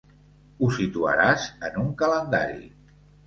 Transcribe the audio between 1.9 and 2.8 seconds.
calendari.